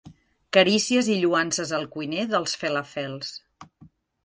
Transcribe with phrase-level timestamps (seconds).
[0.55, 3.33] Carícies i lloances al cuiner dels felafels.